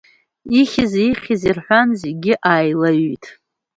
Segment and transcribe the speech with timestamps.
[0.59, 3.25] Ихьзеи, ихьзеи рҳәан, зегьы ааилаҩҩит.